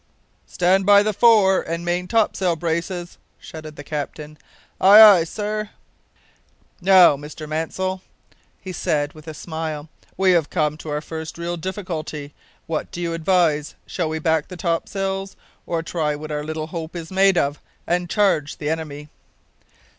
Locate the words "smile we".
9.35-10.31